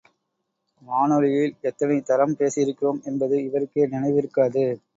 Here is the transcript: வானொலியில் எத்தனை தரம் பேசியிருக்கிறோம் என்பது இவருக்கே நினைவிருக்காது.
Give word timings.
வானொலியில் 0.81 1.53
எத்தனை 1.61 1.97
தரம் 2.01 2.35
பேசியிருக்கிறோம் 2.39 3.01
என்பது 3.03 3.37
இவருக்கே 3.43 3.85
நினைவிருக்காது. 3.87 4.65